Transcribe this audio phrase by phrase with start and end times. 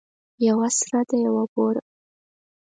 [0.47, 1.81] یوه سره ده یوه بوره.